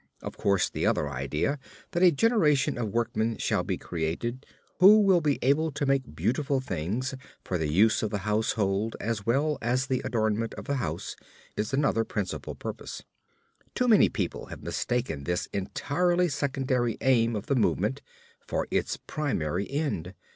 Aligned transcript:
Of 0.23 0.35
course, 0.35 0.67
the 0.67 0.87
other 0.87 1.07
idea 1.07 1.59
that 1.91 2.01
a 2.01 2.09
generation 2.11 2.75
of 2.75 2.89
workmen 2.89 3.37
shall 3.37 3.63
be 3.63 3.77
created, 3.77 4.47
who 4.79 4.99
will 4.99 5.21
be 5.21 5.37
able 5.43 5.71
to 5.73 5.85
make 5.85 6.15
beautiful 6.15 6.59
things, 6.59 7.13
for 7.43 7.59
the 7.59 7.67
use 7.69 8.01
of 8.01 8.09
the 8.09 8.25
household 8.25 8.95
as 8.99 9.27
well 9.27 9.59
as 9.61 9.85
the 9.85 10.01
adornment 10.03 10.55
of 10.55 10.65
the 10.65 10.77
house 10.77 11.15
is 11.55 11.71
another 11.71 12.03
principal 12.03 12.55
purpose. 12.55 13.03
Too 13.75 13.87
many 13.87 14.09
people 14.09 14.47
have 14.47 14.63
mistaken 14.63 15.23
this 15.25 15.45
entirely 15.53 16.29
secondary 16.29 16.97
aim 17.01 17.35
of 17.35 17.45
the 17.45 17.55
movement 17.55 18.01
for 18.47 18.67
its 18.71 18.97
primary 18.97 19.69
end. 19.69 20.15